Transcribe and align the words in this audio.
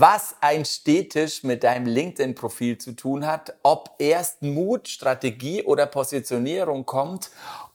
was 0.00 0.34
ein 0.40 0.64
Städtisch 0.64 1.44
mit 1.44 1.62
deinem 1.62 1.86
LinkedIn-Profil 1.86 2.78
zu 2.78 2.96
tun 2.96 3.26
hat, 3.26 3.54
ob 3.62 3.90
erst 3.98 4.42
Mut, 4.42 4.88
Strategie 4.88 5.62
oder 5.62 5.86
Positionierung 5.86 6.84
kommt 6.84 7.30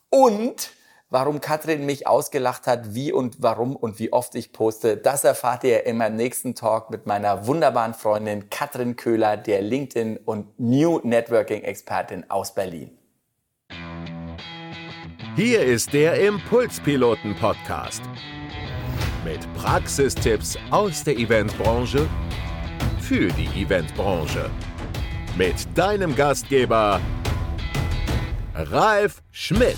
und 0.10 0.72
warum 1.10 1.40
Katrin 1.40 1.86
mich 1.86 2.08
ausgelacht 2.08 2.68
hat, 2.68 2.94
wie 2.94 3.14
und 3.14 3.38
warum 3.42 3.76
und 3.76 4.00
wie 4.00 4.12
oft 4.12 4.36
ich 4.36 4.52
poste, 4.52 4.98
das 4.98 5.24
erfahrt 5.24 5.64
ihr 5.64 5.86
in 5.86 5.96
meinem 5.96 6.18
nächsten 6.18 6.56
Talk 6.56 6.90
mit 6.90 7.06
meiner 7.06 7.48
wunderbaren 7.48 7.94
Freundin 7.94 8.50
Katrin 8.50 8.98
Köhler, 8.98 9.38
der 9.38 9.62
LinkedIn 9.62 10.18
und 10.18 10.60
New 10.60 11.00
Networking 11.04 11.62
Expertin 11.62 12.30
aus 12.30 12.54
Berlin. 12.54 12.92
Hier 15.38 15.64
ist 15.64 15.94
der 15.94 16.20
Impulspiloten 16.20 17.34
Podcast 17.36 18.02
mit 19.30 19.54
Praxistipps 19.54 20.58
aus 20.72 21.04
der 21.04 21.16
Eventbranche 21.16 22.10
für 23.00 23.28
die 23.34 23.46
Eventbranche. 23.62 24.50
Mit 25.38 25.54
deinem 25.78 26.16
Gastgeber 26.16 27.00
Ralf 28.56 29.22
Schmidt. 29.30 29.78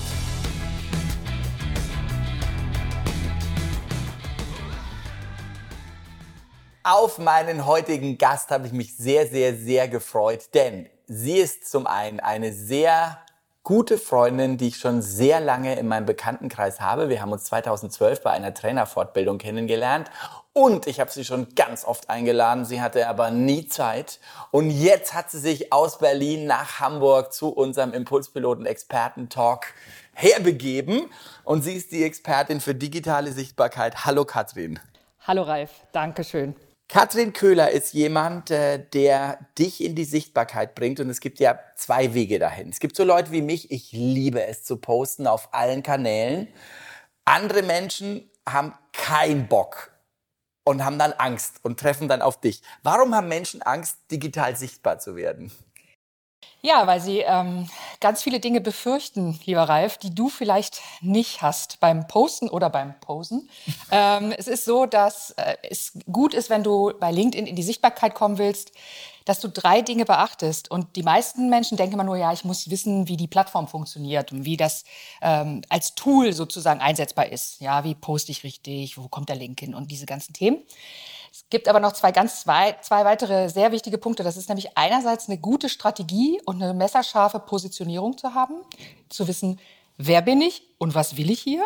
Auf 6.83 7.17
meinen 7.17 7.65
heutigen 7.65 8.17
Gast 8.17 8.51
habe 8.51 8.67
ich 8.67 8.73
mich 8.73 8.95
sehr, 8.95 9.27
sehr, 9.27 9.53
sehr 9.53 9.89
gefreut, 9.89 10.45
denn 10.53 10.89
sie 11.07 11.39
ist 11.39 11.69
zum 11.69 11.87
einen 11.87 12.21
eine 12.21 12.53
sehr 12.53 13.19
gute 13.63 13.97
Freundin, 13.97 14.57
die 14.57 14.69
ich 14.69 14.77
schon 14.77 15.01
sehr 15.01 15.39
lange 15.39 15.77
in 15.77 15.87
meinem 15.87 16.05
Bekanntenkreis 16.05 16.81
habe. 16.81 17.09
Wir 17.09 17.21
haben 17.21 17.31
uns 17.31 17.43
2012 17.45 18.21
bei 18.23 18.31
einer 18.31 18.53
Trainerfortbildung 18.53 19.37
kennengelernt 19.37 20.09
und 20.53 20.87
ich 20.87 20.99
habe 20.99 21.11
sie 21.11 21.23
schon 21.23 21.53
ganz 21.55 21.85
oft 21.85 22.09
eingeladen. 22.09 22.65
Sie 22.65 22.81
hatte 22.81 23.07
aber 23.07 23.31
nie 23.31 23.67
Zeit. 23.67 24.19
Und 24.51 24.69
jetzt 24.69 25.13
hat 25.13 25.31
sie 25.31 25.39
sich 25.39 25.71
aus 25.71 25.99
Berlin 25.99 26.45
nach 26.45 26.79
Hamburg 26.79 27.31
zu 27.33 27.49
unserem 27.49 27.93
Impulspiloten 27.93 28.65
Experten 28.65 29.29
Talk 29.29 29.67
herbegeben. 30.13 31.09
Und 31.43 31.63
sie 31.63 31.73
ist 31.73 31.91
die 31.91 32.03
Expertin 32.03 32.59
für 32.59 32.75
digitale 32.75 33.31
Sichtbarkeit. 33.31 34.05
Hallo 34.05 34.25
Katrin. 34.25 34.79
Hallo 35.21 35.43
Ralf, 35.43 35.69
danke 35.93 36.23
schön. 36.23 36.55
Katrin 36.91 37.31
Köhler 37.31 37.71
ist 37.71 37.93
jemand, 37.93 38.51
äh, 38.51 38.77
der 38.77 39.39
dich 39.57 39.81
in 39.81 39.95
die 39.95 40.03
Sichtbarkeit 40.03 40.75
bringt 40.75 40.99
und 40.99 41.09
es 41.09 41.21
gibt 41.21 41.39
ja 41.39 41.57
zwei 41.77 42.13
Wege 42.13 42.37
dahin. 42.37 42.67
Es 42.67 42.81
gibt 42.81 42.97
so 42.97 43.05
Leute 43.05 43.31
wie 43.31 43.41
mich, 43.41 43.71
ich 43.71 43.93
liebe 43.93 44.43
es 44.43 44.65
zu 44.65 44.75
posten 44.75 45.25
auf 45.25 45.53
allen 45.53 45.83
Kanälen. 45.83 46.49
Andere 47.23 47.63
Menschen 47.63 48.29
haben 48.45 48.73
keinen 48.91 49.47
Bock 49.47 49.93
und 50.65 50.83
haben 50.83 50.99
dann 50.99 51.13
Angst 51.13 51.61
und 51.63 51.79
treffen 51.79 52.09
dann 52.09 52.21
auf 52.21 52.41
dich. 52.41 52.61
Warum 52.83 53.15
haben 53.15 53.29
Menschen 53.29 53.61
Angst, 53.61 53.95
digital 54.11 54.57
sichtbar 54.57 54.99
zu 54.99 55.15
werden? 55.15 55.49
Ja, 56.63 56.85
weil 56.85 57.01
sie 57.01 57.19
ähm, 57.19 57.67
ganz 57.99 58.21
viele 58.21 58.39
Dinge 58.39 58.61
befürchten, 58.61 59.39
lieber 59.45 59.63
Ralf, 59.63 59.97
die 59.97 60.13
du 60.13 60.29
vielleicht 60.29 60.81
nicht 61.01 61.41
hast 61.41 61.79
beim 61.79 62.07
Posten 62.07 62.49
oder 62.49 62.69
beim 62.69 62.99
Posen. 62.99 63.49
ähm, 63.91 64.31
es 64.37 64.47
ist 64.47 64.65
so, 64.65 64.85
dass 64.85 65.31
äh, 65.31 65.55
es 65.69 65.93
gut 66.11 66.35
ist, 66.35 66.51
wenn 66.51 66.63
du 66.63 66.93
bei 66.99 67.11
LinkedIn 67.11 67.47
in 67.47 67.55
die 67.55 67.63
Sichtbarkeit 67.63 68.13
kommen 68.13 68.37
willst, 68.37 68.71
dass 69.25 69.39
du 69.39 69.49
drei 69.49 69.81
Dinge 69.81 70.05
beachtest. 70.05 70.69
Und 70.69 70.95
die 70.95 71.03
meisten 71.03 71.49
Menschen 71.49 71.77
denken 71.77 71.95
immer 71.95 72.03
nur, 72.03 72.17
ja, 72.17 72.31
ich 72.31 72.43
muss 72.43 72.69
wissen, 72.69 73.07
wie 73.07 73.17
die 73.17 73.27
Plattform 73.27 73.67
funktioniert 73.67 74.31
und 74.31 74.45
wie 74.45 74.57
das 74.57 74.83
ähm, 75.21 75.61
als 75.69 75.95
Tool 75.95 76.33
sozusagen 76.33 76.79
einsetzbar 76.79 77.31
ist. 77.31 77.59
Ja, 77.59 77.83
wie 77.83 77.95
poste 77.95 78.31
ich 78.31 78.43
richtig, 78.43 78.97
wo 78.97 79.07
kommt 79.07 79.29
der 79.29 79.35
Link 79.35 79.59
hin 79.59 79.73
und 79.73 79.89
diese 79.89 80.05
ganzen 80.05 80.33
Themen. 80.33 80.61
Es 81.31 81.45
gibt 81.49 81.69
aber 81.69 81.79
noch 81.79 81.93
zwei 81.93 82.11
ganz 82.11 82.41
zwei, 82.41 82.75
zwei 82.81 83.05
weitere 83.05 83.49
sehr 83.49 83.71
wichtige 83.71 83.97
Punkte. 83.97 84.23
Das 84.23 84.35
ist 84.35 84.49
nämlich 84.49 84.77
einerseits 84.77 85.29
eine 85.29 85.37
gute 85.37 85.69
Strategie 85.69 86.41
und 86.45 86.61
eine 86.61 86.73
messerscharfe 86.73 87.39
Positionierung 87.39 88.17
zu 88.17 88.33
haben, 88.33 88.55
zu 89.07 89.27
wissen, 89.29 89.59
wer 89.97 90.21
bin 90.21 90.41
ich 90.41 90.63
und 90.77 90.93
was 90.93 91.15
will 91.15 91.31
ich 91.31 91.39
hier? 91.39 91.63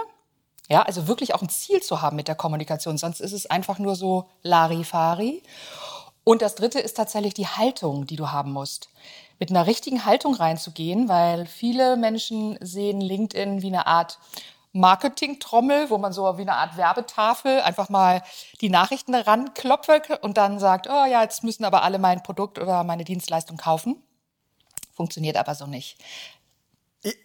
Ja, 0.69 0.83
also 0.83 1.07
wirklich 1.07 1.33
auch 1.33 1.41
ein 1.41 1.49
Ziel 1.49 1.81
zu 1.81 2.01
haben 2.01 2.15
mit 2.15 2.27
der 2.27 2.35
Kommunikation. 2.35 2.97
Sonst 2.97 3.21
ist 3.21 3.33
es 3.33 3.47
einfach 3.47 3.79
nur 3.79 3.95
so 3.95 4.25
Larifari. 4.43 5.41
Und 6.23 6.41
das 6.41 6.55
dritte 6.55 6.79
ist 6.79 6.97
tatsächlich 6.97 7.33
die 7.33 7.47
Haltung, 7.47 8.07
die 8.07 8.15
du 8.15 8.31
haben 8.31 8.51
musst. 8.51 8.89
Mit 9.39 9.49
einer 9.49 9.67
richtigen 9.67 10.05
Haltung 10.05 10.33
reinzugehen, 10.35 11.07
weil 11.09 11.45
viele 11.45 11.97
Menschen 11.97 12.57
sehen 12.61 13.01
LinkedIn 13.01 13.61
wie 13.61 13.67
eine 13.67 13.85
Art 13.85 14.19
Marketing-Trommel, 14.75 15.89
wo 15.89 15.97
man 15.97 16.13
so 16.13 16.37
wie 16.37 16.41
eine 16.41 16.55
Art 16.55 16.77
Werbetafel 16.77 17.61
einfach 17.61 17.89
mal 17.89 18.21
die 18.61 18.69
Nachrichten 18.69 19.15
ranklopft 19.15 20.09
und 20.21 20.37
dann 20.37 20.59
sagt, 20.59 20.87
oh 20.87 21.05
ja, 21.05 21.23
jetzt 21.23 21.43
müssen 21.43 21.65
aber 21.65 21.83
alle 21.83 21.97
mein 21.97 22.21
Produkt 22.23 22.59
oder 22.59 22.83
meine 22.83 23.03
Dienstleistung 23.03 23.57
kaufen. 23.57 24.03
Funktioniert 24.93 25.37
aber 25.37 25.55
so 25.55 25.65
nicht. 25.65 25.97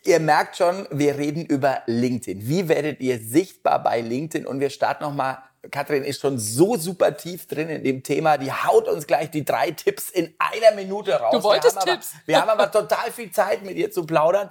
Ihr 0.04 0.20
merkt 0.20 0.56
schon, 0.56 0.86
wir 0.90 1.16
reden 1.16 1.44
über 1.46 1.82
LinkedIn. 1.86 2.46
Wie 2.46 2.68
werdet 2.68 3.00
ihr 3.00 3.18
sichtbar 3.18 3.82
bei 3.82 4.00
LinkedIn? 4.00 4.46
Und 4.46 4.60
wir 4.60 4.70
starten 4.70 5.04
nochmal. 5.04 5.38
Katrin 5.70 6.04
ist 6.04 6.20
schon 6.20 6.38
so 6.38 6.76
super 6.76 7.16
tief 7.16 7.46
drin 7.46 7.68
in 7.68 7.84
dem 7.84 8.02
Thema. 8.02 8.38
Die 8.38 8.50
haut 8.50 8.88
uns 8.88 9.06
gleich 9.06 9.30
die 9.30 9.44
drei 9.44 9.70
Tipps 9.70 10.10
in 10.10 10.34
einer 10.38 10.74
Minute 10.74 11.14
raus. 11.14 11.32
Du 11.32 11.42
wolltest 11.42 11.76
wir 11.76 11.92
Tipps. 11.92 12.12
Aber, 12.14 12.26
wir 12.26 12.40
haben 12.40 12.48
aber 12.48 12.70
total 12.70 13.10
viel 13.10 13.30
Zeit, 13.30 13.62
mit 13.62 13.76
ihr 13.76 13.90
zu 13.90 14.04
plaudern 14.04 14.50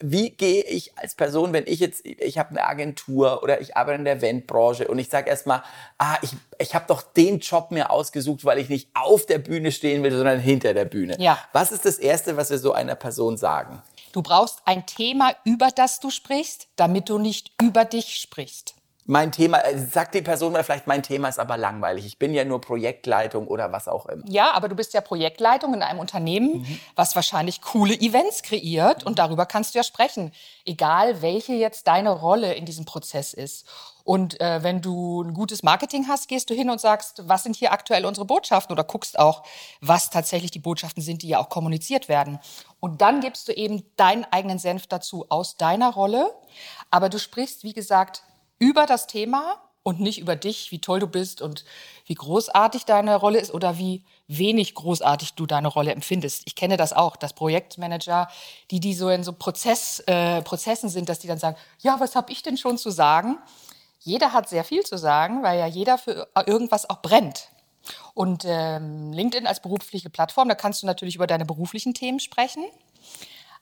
wie 0.00 0.30
gehe 0.30 0.62
ich 0.62 0.96
als 0.98 1.14
Person, 1.14 1.52
wenn 1.52 1.64
ich 1.66 1.80
jetzt, 1.80 2.04
ich 2.04 2.38
habe 2.38 2.50
eine 2.50 2.64
Agentur 2.64 3.42
oder 3.42 3.60
ich 3.60 3.76
arbeite 3.76 3.98
in 3.98 4.04
der 4.04 4.16
Eventbranche 4.16 4.88
und 4.88 4.98
ich 4.98 5.08
sage 5.08 5.28
erstmal, 5.28 5.62
ah, 5.98 6.16
ich, 6.22 6.30
ich 6.58 6.74
habe 6.74 6.84
doch 6.88 7.02
den 7.02 7.40
Job 7.40 7.70
mir 7.70 7.90
ausgesucht, 7.90 8.44
weil 8.44 8.58
ich 8.58 8.68
nicht 8.68 8.88
auf 8.94 9.26
der 9.26 9.38
Bühne 9.38 9.72
stehen 9.72 10.02
will, 10.02 10.12
sondern 10.12 10.40
hinter 10.40 10.74
der 10.74 10.84
Bühne. 10.84 11.16
Ja. 11.18 11.38
Was 11.52 11.72
ist 11.72 11.84
das 11.84 11.98
Erste, 11.98 12.36
was 12.36 12.50
wir 12.50 12.58
so 12.58 12.72
einer 12.72 12.94
Person 12.94 13.36
sagen? 13.36 13.82
Du 14.12 14.22
brauchst 14.22 14.60
ein 14.64 14.86
Thema, 14.86 15.34
über 15.44 15.68
das 15.74 16.00
du 16.00 16.10
sprichst, 16.10 16.68
damit 16.76 17.08
du 17.08 17.18
nicht 17.18 17.52
über 17.60 17.84
dich 17.84 18.16
sprichst 18.16 18.76
mein 19.06 19.30
Thema, 19.32 19.58
äh, 19.60 19.78
sagt 19.78 20.14
die 20.14 20.22
Person 20.22 20.52
mal 20.52 20.64
vielleicht, 20.64 20.86
mein 20.86 21.02
Thema 21.02 21.28
ist 21.28 21.38
aber 21.38 21.56
langweilig. 21.56 22.04
Ich 22.06 22.18
bin 22.18 22.34
ja 22.34 22.44
nur 22.44 22.60
Projektleitung 22.60 23.46
oder 23.46 23.72
was 23.72 23.88
auch 23.88 24.06
immer. 24.06 24.24
Ja, 24.26 24.52
aber 24.52 24.68
du 24.68 24.74
bist 24.74 24.94
ja 24.94 25.00
Projektleitung 25.00 25.74
in 25.74 25.82
einem 25.82 26.00
Unternehmen, 26.00 26.58
mhm. 26.58 26.80
was 26.96 27.14
wahrscheinlich 27.14 27.62
coole 27.62 27.94
Events 27.94 28.42
kreiert 28.42 29.04
und 29.04 29.18
darüber 29.18 29.46
kannst 29.46 29.74
du 29.74 29.78
ja 29.78 29.84
sprechen. 29.84 30.32
Egal, 30.64 31.22
welche 31.22 31.52
jetzt 31.52 31.86
deine 31.86 32.10
Rolle 32.10 32.54
in 32.54 32.64
diesem 32.66 32.84
Prozess 32.84 33.32
ist. 33.32 33.66
Und 34.02 34.40
äh, 34.40 34.62
wenn 34.62 34.82
du 34.82 35.22
ein 35.22 35.34
gutes 35.34 35.64
Marketing 35.64 36.06
hast, 36.06 36.28
gehst 36.28 36.48
du 36.50 36.54
hin 36.54 36.70
und 36.70 36.80
sagst, 36.80 37.22
was 37.26 37.42
sind 37.42 37.56
hier 37.56 37.72
aktuell 37.72 38.06
unsere 38.06 38.24
Botschaften 38.24 38.72
oder 38.72 38.84
guckst 38.84 39.18
auch, 39.18 39.42
was 39.80 40.10
tatsächlich 40.10 40.52
die 40.52 40.60
Botschaften 40.60 41.02
sind, 41.02 41.22
die 41.22 41.28
ja 41.28 41.40
auch 41.40 41.48
kommuniziert 41.48 42.08
werden. 42.08 42.38
Und 42.78 43.00
dann 43.00 43.20
gibst 43.20 43.48
du 43.48 43.52
eben 43.52 43.82
deinen 43.96 44.24
eigenen 44.30 44.60
Senf 44.60 44.86
dazu 44.86 45.26
aus 45.28 45.56
deiner 45.56 45.92
Rolle. 45.92 46.32
Aber 46.90 47.08
du 47.08 47.18
sprichst, 47.18 47.64
wie 47.64 47.72
gesagt, 47.72 48.22
über 48.58 48.86
das 48.86 49.06
Thema 49.06 49.60
und 49.82 50.00
nicht 50.00 50.18
über 50.18 50.34
dich, 50.34 50.72
wie 50.72 50.80
toll 50.80 50.98
du 50.98 51.06
bist 51.06 51.40
und 51.40 51.64
wie 52.06 52.14
großartig 52.14 52.86
deine 52.86 53.14
Rolle 53.14 53.38
ist 53.38 53.54
oder 53.54 53.78
wie 53.78 54.02
wenig 54.26 54.74
großartig 54.74 55.34
du 55.34 55.46
deine 55.46 55.68
Rolle 55.68 55.92
empfindest. 55.92 56.42
Ich 56.46 56.56
kenne 56.56 56.76
das 56.76 56.92
auch, 56.92 57.14
dass 57.14 57.34
Projektmanager, 57.34 58.28
die 58.72 58.80
die 58.80 58.94
so 58.94 59.08
in 59.10 59.22
so 59.22 59.32
Prozess, 59.32 60.00
äh, 60.08 60.42
Prozessen 60.42 60.88
sind, 60.88 61.08
dass 61.08 61.20
die 61.20 61.28
dann 61.28 61.38
sagen, 61.38 61.56
ja, 61.78 62.00
was 62.00 62.16
habe 62.16 62.32
ich 62.32 62.42
denn 62.42 62.56
schon 62.56 62.78
zu 62.78 62.90
sagen? 62.90 63.38
Jeder 64.00 64.32
hat 64.32 64.48
sehr 64.48 64.64
viel 64.64 64.82
zu 64.82 64.98
sagen, 64.98 65.44
weil 65.44 65.58
ja 65.58 65.66
jeder 65.66 65.98
für 65.98 66.28
irgendwas 66.46 66.90
auch 66.90 67.00
brennt. 67.00 67.48
Und 68.12 68.44
ähm, 68.44 69.12
LinkedIn 69.12 69.46
als 69.46 69.60
berufliche 69.60 70.10
Plattform, 70.10 70.48
da 70.48 70.56
kannst 70.56 70.82
du 70.82 70.86
natürlich 70.86 71.14
über 71.14 71.28
deine 71.28 71.44
beruflichen 71.44 71.94
Themen 71.94 72.18
sprechen. 72.18 72.64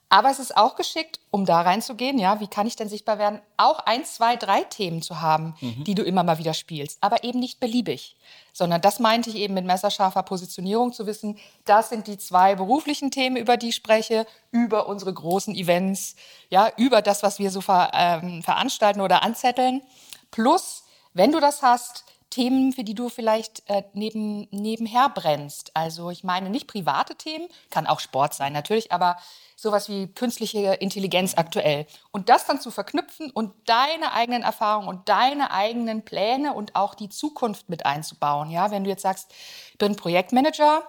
Aber 0.08 0.30
es 0.30 0.38
ist 0.38 0.56
auch 0.56 0.76
geschickt, 0.76 1.18
um 1.30 1.44
da 1.44 1.62
reinzugehen, 1.62 2.18
ja, 2.18 2.38
wie 2.38 2.46
kann 2.46 2.66
ich 2.66 2.76
denn 2.76 2.88
sichtbar 2.88 3.18
werden, 3.18 3.40
auch 3.56 3.80
ein, 3.80 4.04
zwei, 4.04 4.36
drei 4.36 4.62
Themen 4.62 5.02
zu 5.02 5.20
haben, 5.20 5.54
mhm. 5.60 5.84
die 5.84 5.94
du 5.94 6.02
immer 6.02 6.22
mal 6.22 6.38
wieder 6.38 6.54
spielst, 6.54 6.98
aber 7.00 7.24
eben 7.24 7.40
nicht 7.40 7.58
beliebig, 7.58 8.16
sondern 8.52 8.80
das 8.80 9.00
meinte 9.00 9.30
ich 9.30 9.36
eben 9.36 9.54
mit 9.54 9.64
messerscharfer 9.64 10.22
Positionierung 10.22 10.92
zu 10.92 11.06
wissen, 11.06 11.38
das 11.64 11.88
sind 11.88 12.06
die 12.06 12.18
zwei 12.18 12.54
beruflichen 12.54 13.10
Themen, 13.10 13.36
über 13.36 13.56
die 13.56 13.70
ich 13.70 13.74
spreche, 13.74 14.26
über 14.52 14.86
unsere 14.86 15.12
großen 15.12 15.54
Events, 15.54 16.14
ja, 16.50 16.70
über 16.76 17.02
das, 17.02 17.22
was 17.22 17.38
wir 17.38 17.50
so 17.50 17.60
ver, 17.60 17.90
ähm, 17.94 18.42
veranstalten 18.42 19.00
oder 19.00 19.22
anzetteln, 19.22 19.82
plus, 20.30 20.84
wenn 21.12 21.32
du 21.32 21.40
das 21.40 21.62
hast, 21.62 22.04
Themen, 22.34 22.72
für 22.72 22.82
die 22.82 22.94
du 22.94 23.08
vielleicht 23.08 23.62
äh, 23.70 23.84
neben, 23.92 24.48
nebenher 24.50 25.08
brennst. 25.08 25.70
Also 25.74 26.10
ich 26.10 26.24
meine 26.24 26.50
nicht 26.50 26.66
private 26.66 27.14
Themen, 27.14 27.46
kann 27.70 27.86
auch 27.86 28.00
Sport 28.00 28.34
sein 28.34 28.52
natürlich, 28.52 28.90
aber 28.90 29.18
sowas 29.54 29.88
wie 29.88 30.08
künstliche 30.08 30.74
Intelligenz 30.74 31.34
aktuell. 31.36 31.86
Und 32.10 32.28
das 32.28 32.44
dann 32.44 32.60
zu 32.60 32.72
verknüpfen 32.72 33.30
und 33.30 33.52
deine 33.66 34.12
eigenen 34.12 34.42
Erfahrungen 34.42 34.88
und 34.88 35.08
deine 35.08 35.52
eigenen 35.52 36.04
Pläne 36.04 36.54
und 36.54 36.74
auch 36.74 36.96
die 36.96 37.08
Zukunft 37.08 37.68
mit 37.68 37.86
einzubauen. 37.86 38.50
Ja, 38.50 38.72
wenn 38.72 38.82
du 38.82 38.90
jetzt 38.90 39.02
sagst, 39.02 39.30
ich 39.70 39.78
bin 39.78 39.94
Projektmanager, 39.94 40.82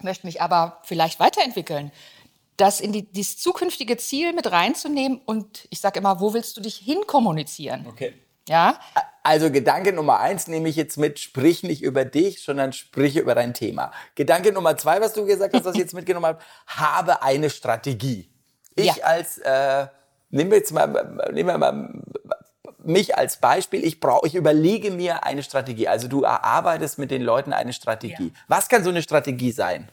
möchte 0.00 0.28
mich 0.28 0.40
aber 0.40 0.78
vielleicht 0.84 1.18
weiterentwickeln, 1.18 1.90
das 2.56 2.80
in 2.80 2.92
die, 2.92 3.02
dieses 3.02 3.38
zukünftige 3.38 3.96
Ziel 3.96 4.32
mit 4.32 4.52
reinzunehmen 4.52 5.20
und 5.26 5.66
ich 5.70 5.80
sage 5.80 5.98
immer, 5.98 6.20
wo 6.20 6.34
willst 6.34 6.56
du 6.56 6.60
dich 6.60 6.76
hin 6.76 6.98
kommunizieren? 7.08 7.84
Okay. 7.88 8.14
Ja. 8.48 8.78
Also 9.28 9.50
Gedanke 9.50 9.92
Nummer 9.92 10.20
eins 10.20 10.46
nehme 10.46 10.70
ich 10.70 10.76
jetzt 10.76 10.96
mit, 10.96 11.18
sprich 11.18 11.62
nicht 11.62 11.82
über 11.82 12.06
dich, 12.06 12.42
sondern 12.42 12.72
sprich 12.72 13.14
über 13.18 13.34
dein 13.34 13.52
Thema. 13.52 13.92
Gedanke 14.14 14.52
Nummer 14.52 14.78
zwei, 14.78 15.02
was 15.02 15.12
du 15.12 15.26
gesagt 15.26 15.52
hast, 15.52 15.66
was 15.66 15.74
ich 15.74 15.82
jetzt 15.82 15.92
mitgenommen 15.92 16.24
habe, 16.24 16.38
habe 16.66 17.22
eine 17.22 17.50
Strategie. 17.50 18.30
Ich 18.74 18.86
Ja. 18.86 19.04
als, 19.04 19.36
äh, 19.36 19.88
nehmen 20.30 20.50
wir 20.50 20.56
jetzt 20.56 20.72
mal, 20.72 20.86
nehmen 21.30 21.46
wir 21.46 21.58
mal 21.58 22.02
mich 22.78 23.18
als 23.18 23.36
Beispiel, 23.36 23.84
ich 23.84 24.00
brauche, 24.00 24.26
ich 24.26 24.34
überlege 24.34 24.90
mir 24.90 25.24
eine 25.24 25.42
Strategie. 25.42 25.88
Also 25.88 26.08
du 26.08 26.22
erarbeitest 26.22 26.98
mit 26.98 27.10
den 27.10 27.20
Leuten 27.20 27.52
eine 27.52 27.74
Strategie. 27.74 28.32
Was 28.46 28.70
kann 28.70 28.82
so 28.82 28.88
eine 28.88 29.02
Strategie 29.02 29.52
sein? 29.52 29.90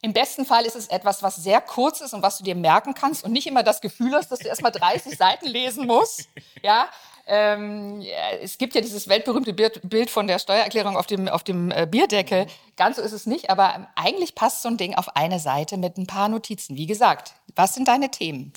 Im 0.00 0.14
besten 0.14 0.46
Fall 0.46 0.64
ist 0.64 0.76
es 0.76 0.86
etwas, 0.86 1.22
was 1.22 1.36
sehr 1.36 1.60
kurz 1.60 2.00
ist 2.00 2.14
und 2.14 2.22
was 2.22 2.38
du 2.38 2.44
dir 2.44 2.54
merken 2.54 2.94
kannst 2.94 3.22
und 3.22 3.32
nicht 3.32 3.46
immer 3.46 3.62
das 3.62 3.82
Gefühl 3.82 4.14
hast, 4.14 4.32
dass 4.32 4.38
du 4.38 4.48
erstmal 4.48 4.72
30 4.72 5.18
Seiten 5.18 5.46
lesen 5.46 5.86
musst. 5.86 6.30
Ja. 6.62 6.88
Ähm, 7.26 8.00
ja, 8.00 8.38
es 8.40 8.58
gibt 8.58 8.74
ja 8.74 8.80
dieses 8.80 9.08
weltberühmte 9.08 9.52
Bild, 9.52 9.80
Bild 9.88 10.10
von 10.10 10.26
der 10.26 10.38
Steuererklärung 10.38 10.96
auf 10.96 11.06
dem, 11.06 11.28
auf 11.28 11.44
dem 11.44 11.70
äh, 11.70 11.86
Bierdeckel. 11.88 12.46
Ganz 12.76 12.96
so 12.96 13.02
ist 13.02 13.12
es 13.12 13.26
nicht, 13.26 13.50
aber 13.50 13.74
ähm, 13.74 13.86
eigentlich 13.94 14.34
passt 14.34 14.62
so 14.62 14.68
ein 14.68 14.76
Ding 14.76 14.94
auf 14.94 15.16
eine 15.16 15.38
Seite 15.38 15.76
mit 15.76 15.98
ein 15.98 16.06
paar 16.06 16.28
Notizen. 16.28 16.76
Wie 16.76 16.86
gesagt, 16.86 17.34
was 17.54 17.74
sind 17.74 17.88
deine 17.88 18.10
Themen? 18.10 18.52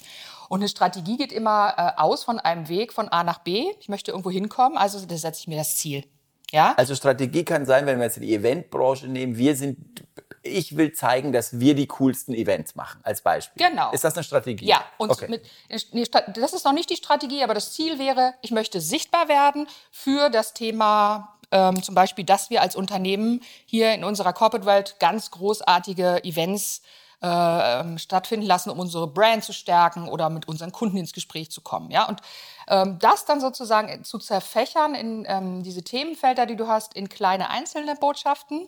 Und 0.50 0.59
eine 0.59 0.69
Strategie 0.69 1.17
geht 1.17 1.31
immer 1.31 1.73
äh, 1.77 2.01
aus 2.01 2.23
von 2.23 2.39
einem 2.39 2.67
Weg 2.67 2.94
von 2.94 3.09
A 3.09 3.23
nach 3.23 3.39
B. 3.39 3.65
Ich 3.79 3.89
möchte 3.89 4.12
irgendwo 4.12 4.31
hinkommen, 4.31 4.77
also 4.77 5.03
da 5.06 5.18
setze 5.18 5.41
ich 5.41 5.47
mir 5.47 5.57
das 5.57 5.77
Ziel. 5.77 6.03
Ja? 6.51 6.73
Also 6.77 6.95
Strategie 6.95 7.44
kann 7.44 7.65
sein, 7.65 7.85
wenn 7.85 7.97
wir 7.97 8.06
jetzt 8.06 8.21
die 8.21 8.33
Eventbranche 8.33 9.07
nehmen, 9.07 9.38
wir 9.38 9.56
sind, 9.56 9.77
ich 10.45 10.77
will 10.77 10.94
zeigen, 10.94 11.33
dass 11.33 11.59
wir 11.59 11.75
die 11.75 11.88
coolsten 11.88 12.33
Events 12.33 12.75
machen, 12.75 13.00
als 13.03 13.21
Beispiel. 13.21 13.68
Genau. 13.68 13.92
Ist 13.92 14.03
das 14.03 14.15
eine 14.15 14.24
Strategie? 14.24 14.65
Ja, 14.65 14.83
und 14.97 15.09
okay. 15.09 15.27
mit, 15.27 15.44
nee, 15.92 16.06
Sta- 16.06 16.21
das 16.21 16.53
ist 16.53 16.63
noch 16.65 16.71
nicht 16.74 16.89
die 16.89 16.95
Strategie, 16.95 17.44
aber 17.44 17.53
das 17.53 17.74
Ziel 17.74 18.00
wäre, 18.00 18.36
ich 18.42 18.51
möchte 18.51 18.80
sichtbar 18.80 19.27
werden 19.27 19.68
für 19.92 20.30
das 20.30 20.53
Thema, 20.53 21.36
ähm, 21.51 21.81
zum 21.81 21.95
Beispiel, 21.95 22.25
dass 22.25 22.50
wir 22.50 22.62
als 22.62 22.75
Unternehmen 22.75 23.42
hier 23.65 23.94
in 23.94 24.03
unserer 24.03 24.33
Corporate 24.33 24.65
Welt 24.65 24.95
ganz 25.00 25.31
großartige 25.31 26.24
Events 26.24 26.81
äh, 27.21 27.97
stattfinden 27.97 28.45
lassen, 28.45 28.69
um 28.69 28.77
unsere 28.80 29.07
Brand 29.07 29.44
zu 29.44 29.53
stärken 29.53 30.07
oder 30.09 30.30
mit 30.30 30.47
unseren 30.47 30.71
Kunden 30.71 30.97
ins 30.97 31.13
Gespräch 31.13 31.50
zu 31.50 31.62
kommen. 31.62 31.89
Ja? 31.89 32.07
Und 32.07 32.21
ähm, 32.68 33.00
das 33.00 33.25
dann 33.25 33.39
sozusagen 33.39 34.03
zu 34.03 34.19
zerfächern 34.19 34.95
in 34.95 35.25
ähm, 35.27 35.63
diese 35.63 35.81
Themenfelder, 35.81 36.45
die 36.45 36.56
du 36.56 36.68
hast, 36.68 36.94
in 36.94 37.09
kleine 37.09 37.50
einzelne 37.50 37.95
Botschaften. 37.95 38.68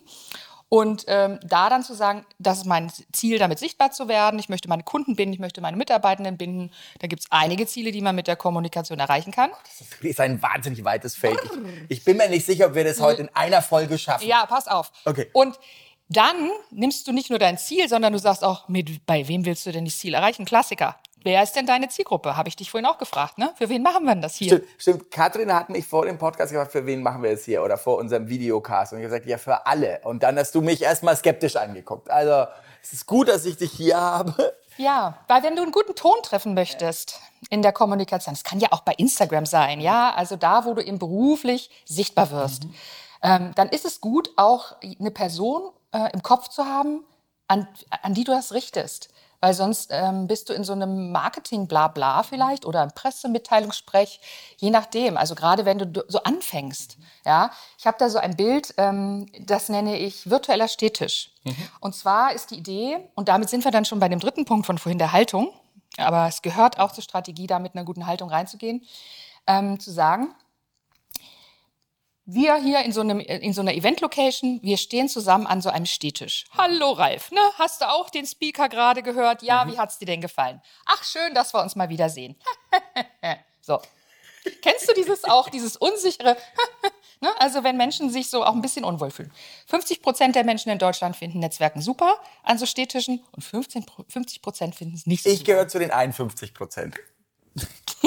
Und 0.70 1.04
ähm, 1.08 1.40
da 1.42 1.70
dann 1.70 1.82
zu 1.82 1.94
sagen, 1.94 2.26
das 2.38 2.58
ist 2.58 2.66
mein 2.66 2.92
Ziel, 3.12 3.38
damit 3.38 3.58
sichtbar 3.58 3.90
zu 3.90 4.06
werden. 4.06 4.38
Ich 4.38 4.50
möchte 4.50 4.68
meine 4.68 4.82
Kunden 4.82 5.16
binden, 5.16 5.32
ich 5.32 5.40
möchte 5.40 5.62
meine 5.62 5.78
Mitarbeitenden 5.78 6.36
binden. 6.36 6.70
Da 6.98 7.06
gibt 7.06 7.22
es 7.22 7.28
einige 7.30 7.66
Ziele, 7.66 7.90
die 7.90 8.02
man 8.02 8.14
mit 8.14 8.26
der 8.26 8.36
Kommunikation 8.36 8.98
erreichen 8.98 9.32
kann. 9.32 9.50
Das 9.64 9.86
ist 10.02 10.20
ein 10.20 10.42
wahnsinnig 10.42 10.84
weites 10.84 11.16
Feld. 11.16 11.38
Ich, 11.88 11.98
ich 11.98 12.04
bin 12.04 12.18
mir 12.18 12.28
nicht 12.28 12.44
sicher, 12.44 12.66
ob 12.66 12.74
wir 12.74 12.84
das 12.84 13.00
heute 13.00 13.22
in 13.22 13.30
einer 13.34 13.62
Folge 13.62 13.96
schaffen. 13.96 14.26
Ja, 14.26 14.44
pass 14.44 14.68
auf. 14.68 14.92
Okay. 15.06 15.28
Und 15.32 15.58
dann 16.10 16.50
nimmst 16.70 17.06
du 17.06 17.12
nicht 17.12 17.30
nur 17.30 17.38
dein 17.38 17.58
Ziel, 17.58 17.88
sondern 17.88 18.12
du 18.12 18.18
sagst 18.18 18.42
auch, 18.42 18.68
mit, 18.68 19.04
bei 19.06 19.28
wem 19.28 19.44
willst 19.44 19.66
du 19.66 19.72
denn 19.72 19.84
das 19.84 19.98
Ziel 19.98 20.14
erreichen? 20.14 20.44
Klassiker. 20.44 20.96
Wer 21.24 21.42
ist 21.42 21.56
denn 21.56 21.66
deine 21.66 21.88
Zielgruppe? 21.88 22.36
Habe 22.36 22.48
ich 22.48 22.56
dich 22.56 22.70
vorhin 22.70 22.86
auch 22.86 22.98
gefragt, 22.98 23.38
ne? 23.38 23.52
Für 23.56 23.68
wen 23.68 23.82
machen 23.82 24.04
wir 24.04 24.14
denn 24.14 24.22
das 24.22 24.36
hier? 24.36 24.48
Stimmt, 24.48 24.66
stimmt. 24.78 25.10
Katrin 25.10 25.52
hat 25.52 25.68
mich 25.68 25.86
vor 25.86 26.06
dem 26.06 26.18
Podcast 26.18 26.52
gefragt, 26.52 26.72
für 26.72 26.86
wen 26.86 27.02
machen 27.02 27.22
wir 27.22 27.30
es 27.30 27.44
hier? 27.44 27.62
Oder 27.62 27.76
vor 27.76 27.98
unserem 27.98 28.28
Videocast. 28.28 28.92
Und 28.92 28.98
ich 28.98 29.04
habe 29.04 29.14
gesagt, 29.14 29.28
ja, 29.28 29.38
für 29.38 29.66
alle. 29.66 30.00
Und 30.04 30.22
dann 30.22 30.38
hast 30.38 30.54
du 30.54 30.60
mich 30.60 30.82
erstmal 30.82 31.16
skeptisch 31.16 31.56
angeguckt. 31.56 32.10
Also, 32.10 32.46
es 32.82 32.92
ist 32.92 33.06
gut, 33.06 33.28
dass 33.28 33.44
ich 33.44 33.56
dich 33.56 33.72
hier 33.72 34.00
habe. 34.00 34.54
Ja, 34.78 35.18
weil 35.26 35.42
wenn 35.42 35.56
du 35.56 35.62
einen 35.62 35.72
guten 35.72 35.96
Ton 35.96 36.16
treffen 36.22 36.54
möchtest 36.54 37.20
in 37.50 37.62
der 37.62 37.72
Kommunikation, 37.72 38.34
das 38.34 38.44
kann 38.44 38.60
ja 38.60 38.68
auch 38.70 38.82
bei 38.82 38.92
Instagram 38.92 39.44
sein, 39.44 39.80
ja, 39.80 40.14
also 40.14 40.36
da, 40.36 40.64
wo 40.64 40.74
du 40.74 40.82
eben 40.82 41.00
beruflich 41.00 41.70
sichtbar 41.84 42.30
wirst, 42.30 42.62
ähm, 43.22 43.50
dann 43.56 43.68
ist 43.70 43.84
es 43.84 44.00
gut, 44.00 44.30
auch 44.36 44.76
eine 45.00 45.10
Person 45.10 45.70
äh, 45.92 46.12
im 46.12 46.22
Kopf 46.22 46.48
zu 46.48 46.64
haben, 46.64 47.04
an, 47.48 47.66
an 48.02 48.14
die 48.14 48.22
du 48.22 48.30
das 48.30 48.52
richtest. 48.52 49.08
Weil 49.40 49.54
sonst 49.54 49.90
ähm, 49.92 50.26
bist 50.26 50.48
du 50.48 50.52
in 50.52 50.64
so 50.64 50.72
einem 50.72 51.12
Marketing-Blabla 51.12 52.22
vielleicht 52.24 52.66
oder 52.66 52.82
im 52.82 52.90
Pressemitteilungssprech, 52.90 54.20
je 54.56 54.70
nachdem. 54.70 55.16
Also 55.16 55.34
gerade 55.34 55.64
wenn 55.64 55.78
du 55.78 56.04
so 56.08 56.22
anfängst. 56.22 56.98
Ja, 57.24 57.50
ich 57.78 57.86
habe 57.86 57.96
da 57.98 58.10
so 58.10 58.18
ein 58.18 58.36
Bild, 58.36 58.74
ähm, 58.76 59.26
das 59.40 59.68
nenne 59.68 59.98
ich 59.98 60.28
virtueller 60.28 60.68
Städtisch. 60.68 61.32
Und 61.80 61.94
zwar 61.94 62.32
ist 62.32 62.50
die 62.50 62.56
Idee, 62.56 62.98
und 63.14 63.28
damit 63.28 63.48
sind 63.48 63.64
wir 63.64 63.70
dann 63.70 63.84
schon 63.84 64.00
bei 64.00 64.08
dem 64.08 64.20
dritten 64.20 64.44
Punkt 64.44 64.66
von 64.66 64.78
vorhin 64.78 64.98
der 64.98 65.12
Haltung, 65.12 65.50
aber 65.96 66.26
es 66.28 66.42
gehört 66.42 66.78
auch 66.78 66.92
zur 66.92 67.02
Strategie, 67.04 67.46
da 67.46 67.58
mit 67.58 67.74
einer 67.74 67.84
guten 67.84 68.06
Haltung 68.06 68.30
reinzugehen, 68.30 68.84
ähm, 69.46 69.80
zu 69.80 69.90
sagen, 69.90 70.34
wir 72.30 72.56
hier 72.56 72.82
in 72.84 72.92
so, 72.92 73.00
einem, 73.00 73.20
in 73.20 73.54
so 73.54 73.62
einer 73.62 73.72
Event-Location, 73.72 74.60
wir 74.62 74.76
stehen 74.76 75.08
zusammen 75.08 75.46
an 75.46 75.62
so 75.62 75.70
einem 75.70 75.86
Stehtisch. 75.86 76.44
Hallo 76.56 76.92
Ralf, 76.92 77.30
ne? 77.30 77.40
hast 77.58 77.80
du 77.80 77.88
auch 77.88 78.10
den 78.10 78.26
Speaker 78.26 78.68
gerade 78.68 79.02
gehört? 79.02 79.42
Ja, 79.42 79.66
wie 79.66 79.78
hat's 79.78 79.98
dir 79.98 80.04
denn 80.04 80.20
gefallen? 80.20 80.60
Ach, 80.84 81.02
schön, 81.04 81.34
dass 81.34 81.54
wir 81.54 81.62
uns 81.62 81.74
mal 81.74 81.88
wiedersehen. 81.88 82.36
so. 83.62 83.80
Kennst 84.62 84.88
du 84.88 84.92
dieses 84.92 85.24
auch, 85.24 85.48
dieses 85.48 85.76
unsichere? 85.78 86.36
ne? 87.22 87.30
Also 87.38 87.64
wenn 87.64 87.78
Menschen 87.78 88.10
sich 88.10 88.28
so 88.28 88.44
auch 88.44 88.54
ein 88.54 88.60
bisschen 88.62 88.84
unwohl 88.84 89.10
fühlen. 89.10 89.32
50 89.66 90.02
Prozent 90.02 90.36
der 90.36 90.44
Menschen 90.44 90.70
in 90.70 90.78
Deutschland 90.78 91.16
finden 91.16 91.38
Netzwerken 91.38 91.80
super 91.80 92.14
an 92.42 92.58
so 92.58 92.66
Stehtischen 92.66 93.24
und 93.32 93.42
15, 93.42 93.86
Pro- 93.86 94.04
50 94.06 94.42
Prozent 94.42 94.74
finden 94.74 94.94
es 94.96 95.06
nicht 95.06 95.22
so 95.22 95.30
Ich 95.30 95.38
super. 95.38 95.52
gehöre 95.52 95.68
zu 95.68 95.78
den 95.78 95.90
51 95.90 96.52
Prozent. 96.52 96.94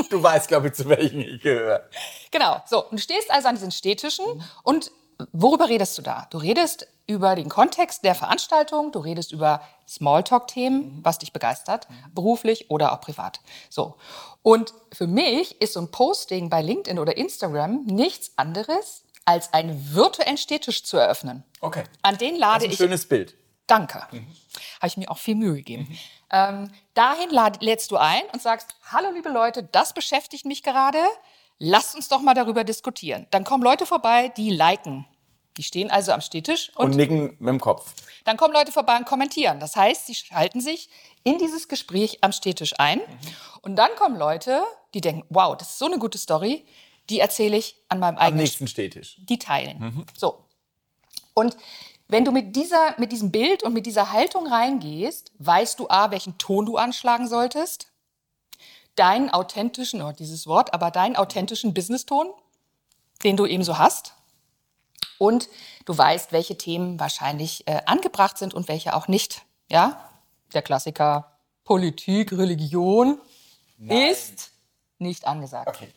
Du 0.10 0.22
weißt, 0.22 0.48
glaube 0.48 0.68
ich, 0.68 0.74
zu 0.74 0.88
welchen 0.90 1.22
ich 1.22 1.42
gehöre. 1.42 1.90
Genau, 2.32 2.62
so. 2.66 2.86
Und 2.86 2.94
du 2.94 3.02
stehst 3.02 3.32
also 3.32 3.48
an 3.48 3.56
diesen 3.56 3.72
Stehtischen 3.72 4.26
und 4.64 4.92
worüber 5.32 5.70
redest 5.70 5.98
du 5.98 6.02
da? 6.02 6.28
Du 6.30 6.38
redest 6.38 6.88
über 7.08 7.36
den 7.36 7.50
Kontext 7.50 8.04
der 8.04 8.16
Veranstaltung, 8.16 8.92
du 8.92 9.00
redest 9.00 9.32
über 9.32 9.62
Smalltalk-Themen, 9.88 11.00
was 11.04 11.20
dich 11.20 11.34
begeistert, 11.34 11.88
beruflich 12.14 12.70
oder 12.70 12.94
auch 12.94 13.02
privat. 13.02 13.42
So. 13.70 13.96
Und 14.42 14.74
für 14.94 15.08
mich 15.08 15.62
ist 15.62 15.74
so 15.74 15.82
ein 15.82 15.92
Posting 15.92 16.50
bei 16.50 16.62
LinkedIn 16.62 17.00
oder 17.00 17.18
Instagram 17.18 17.84
nichts 17.86 18.32
anderes, 18.38 19.04
als 19.26 19.54
einen 19.54 19.94
virtuellen 19.94 20.38
Stehtisch 20.38 20.84
zu 20.84 20.98
eröffnen. 20.98 21.44
Okay. 21.60 21.84
An 22.02 22.18
den 22.18 22.32
Das 22.32 22.40
lade 22.40 22.66
ist 22.66 22.70
ein 22.70 22.72
ich 22.72 22.78
schönes 22.78 23.06
Bild. 23.06 23.36
Danke. 23.72 24.02
Habe 24.02 24.88
ich 24.88 24.98
mir 24.98 25.10
auch 25.10 25.18
viel 25.18 25.36
Mühe 25.36 25.56
gegeben. 25.56 25.98
Ähm, 26.30 26.72
dahin 26.94 27.30
lad, 27.30 27.62
lädst 27.62 27.90
du 27.92 27.98
ein 27.98 28.24
und 28.34 28.42
sagst, 28.42 28.76
hallo 28.92 29.12
liebe 29.14 29.30
Leute, 29.30 29.64
das 29.64 29.94
beschäftigt 29.94 30.46
mich 30.46 30.62
gerade. 30.62 31.00
Lasst 31.58 31.96
uns 31.96 32.08
doch 32.10 32.22
mal 32.22 32.34
darüber 32.34 32.64
diskutieren. 32.64 33.28
Dann 33.32 33.44
kommen 33.44 33.64
Leute 33.64 33.86
vorbei, 33.86 34.30
die 34.36 34.50
liken. 34.50 35.06
Die 35.58 35.64
stehen 35.64 35.92
also 35.92 36.12
am 36.12 36.22
Stehtisch 36.22 36.72
Und 36.76 36.92
und, 36.92 36.96
nicken 36.98 37.36
mit 37.40 37.48
dem 37.50 37.60
Kopf. 37.60 37.94
dann 38.26 38.36
kommen 38.38 38.54
Leute 38.54 38.72
vorbei 38.72 38.98
und 38.98 39.06
kommentieren. 39.06 39.60
Das 39.60 39.76
heißt, 39.76 40.08
sie 40.08 40.16
schalten 40.16 40.60
sich 40.62 40.90
in 41.24 41.38
dieses 41.38 41.68
Gespräch 41.68 42.20
am 42.22 42.32
Stehtisch 42.32 42.74
ein. 42.80 43.00
Und 43.62 43.76
dann 43.76 43.92
kommen 43.96 44.18
Leute, 44.18 44.64
die 44.94 45.02
denken, 45.02 45.24
wow, 45.30 45.56
das 45.58 45.72
ist 45.72 45.80
so 45.80 45.86
eine 45.86 46.00
gute 46.00 46.18
Story, 46.18 46.66
die 47.10 47.20
erzähle 47.20 47.58
ich 47.58 47.76
an 47.90 48.00
meinem 48.00 48.16
Am 48.18 48.24
eigenen 48.24 48.44
nächsten 48.44 48.68
Stehtisch. 48.68 49.18
die 49.20 49.40
teilen. 49.40 50.06
So. 50.18 50.46
Und 51.34 51.56
wenn 52.12 52.26
du 52.26 52.34
mit, 52.34 52.58
dieser, 52.58 52.94
mit 53.00 53.14
diesem 53.14 53.32
Bild 53.32 53.64
und 53.64 53.74
mit 53.74 53.86
dieser 53.86 54.12
Haltung 54.12 54.46
reingehst, 54.46 55.32
weißt 55.40 55.80
du 55.80 55.90
A, 55.90 56.12
welchen 56.12 56.38
Ton 56.38 56.66
du 56.66 56.76
anschlagen 56.76 57.26
solltest, 57.26 57.88
deinen 58.96 59.30
authentischen, 59.30 60.02
oh, 60.02 60.12
dieses 60.12 60.46
Wort, 60.46 60.74
aber 60.74 60.92
deinen 60.92 61.16
authentischen 61.16 61.74
Business-Ton, 61.74 62.30
den 63.24 63.38
du 63.38 63.46
eben 63.46 63.64
so 63.64 63.78
hast. 63.78 64.14
Und 65.20 65.48
du 65.86 65.98
weißt, 65.98 66.34
welche 66.34 66.58
Themen 66.58 67.00
wahrscheinlich 67.00 67.66
äh, 67.66 67.80
angebracht 67.86 68.38
sind 68.38 68.54
und 68.54 68.68
welche 68.68 68.94
auch 68.94 69.08
nicht. 69.08 69.44
Ja? 69.70 70.12
Der 70.54 70.64
Klassiker 70.64 71.38
Politik, 71.64 72.34
Religion 72.34 73.22
ist 73.80 74.52
nicht 75.02 75.28
angesagt. 75.28 75.68
Okay. 75.68 75.90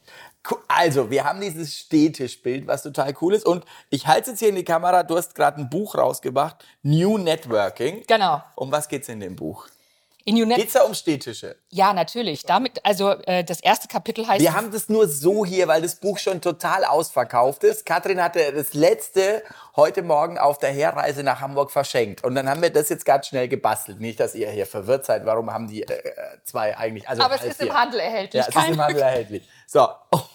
Also, 0.68 1.10
wir 1.10 1.24
haben 1.24 1.40
dieses 1.40 1.78
Stehtischbild, 1.78 2.66
was 2.66 2.82
total 2.82 3.14
cool 3.20 3.34
ist. 3.34 3.46
Und 3.46 3.64
ich 3.90 4.06
halte 4.06 4.22
es 4.22 4.26
jetzt 4.28 4.38
hier 4.40 4.48
in 4.48 4.56
die 4.56 4.64
Kamera. 4.64 5.02
Du 5.02 5.16
hast 5.16 5.34
gerade 5.34 5.60
ein 5.60 5.70
Buch 5.70 5.94
rausgebracht, 5.94 6.64
New 6.82 7.18
Networking. 7.18 8.02
Genau. 8.06 8.42
Um 8.56 8.72
was 8.72 8.88
geht's 8.88 9.08
in 9.08 9.20
dem 9.20 9.36
Buch? 9.36 9.68
In 10.26 10.40
UNET 10.42 10.56
Geht's 10.56 10.72
da 10.72 10.84
um 10.84 10.94
Stehtische? 10.94 11.56
Ja, 11.68 11.92
natürlich. 11.92 12.44
Damit, 12.44 12.80
also 12.82 13.10
äh, 13.10 13.44
das 13.44 13.60
erste 13.60 13.88
Kapitel 13.88 14.26
heißt. 14.26 14.40
Wir 14.40 14.54
haben 14.54 14.72
das 14.72 14.88
nur 14.88 15.06
so 15.06 15.44
hier, 15.44 15.68
weil 15.68 15.82
das 15.82 15.96
Buch 15.96 16.18
schon 16.18 16.40
total 16.40 16.84
ausverkauft 16.84 17.62
ist. 17.62 17.84
Katrin 17.84 18.22
hatte 18.22 18.52
das 18.52 18.72
letzte 18.72 19.42
heute 19.76 20.02
Morgen 20.02 20.38
auf 20.38 20.58
der 20.58 20.70
Herreise 20.70 21.22
nach 21.22 21.42
Hamburg 21.42 21.70
verschenkt. 21.70 22.24
Und 22.24 22.34
dann 22.34 22.48
haben 22.48 22.62
wir 22.62 22.70
das 22.70 22.88
jetzt 22.88 23.04
ganz 23.04 23.26
schnell 23.26 23.48
gebastelt. 23.48 24.00
Nicht, 24.00 24.18
dass 24.18 24.34
ihr 24.34 24.50
hier 24.50 24.66
verwirrt 24.66 25.04
seid. 25.04 25.26
Warum 25.26 25.52
haben 25.52 25.68
die 25.68 25.82
äh, 25.82 25.88
zwei 26.42 26.74
eigentlich? 26.74 27.06
Also 27.06 27.22
aber 27.22 27.34
es 27.34 27.44
ist 27.44 27.60
im 27.60 27.66
hier. 27.66 27.74
Handel 27.74 28.00
erhältlich. 28.00 28.42
Ja, 28.42 28.48
es 28.48 28.56
ist 28.56 28.68
im 28.68 28.80
Handel 28.80 29.02
erhältlich. 29.02 29.48
So, 29.66 29.88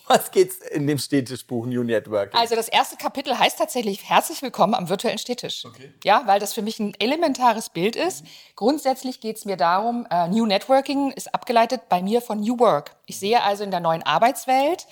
was 0.09 0.31
geht's 0.31 0.57
in 0.57 0.87
dem 0.87 0.97
Stehtischbuch 0.97 1.67
New 1.67 1.83
Networking? 1.83 2.37
Also 2.37 2.55
das 2.55 2.67
erste 2.67 2.97
Kapitel 2.97 3.37
heißt 3.37 3.59
tatsächlich 3.59 4.09
Herzlich 4.09 4.41
willkommen 4.41 4.73
am 4.73 4.89
virtuellen 4.89 5.19
Stehtisch. 5.19 5.67
Ja, 6.03 6.23
weil 6.25 6.39
das 6.39 6.53
für 6.53 6.63
mich 6.63 6.79
ein 6.79 6.95
elementares 6.99 7.69
Bild 7.69 7.95
ist. 7.95 8.25
Grundsätzlich 8.55 9.21
geht 9.21 9.37
es 9.37 9.45
mir 9.45 9.55
darum, 9.55 10.07
äh, 10.09 10.27
New 10.27 10.47
Networking 10.47 11.11
ist 11.11 11.31
abgeleitet 11.33 11.81
bei 11.89 12.01
mir 12.01 12.21
von 12.21 12.39
New 12.39 12.57
Work. 12.59 12.95
Ich 13.05 13.19
sehe 13.19 13.43
also 13.43 13.63
in 13.63 13.69
der 13.69 13.81
neuen 13.81 14.01
Arbeitswelt 14.01 14.87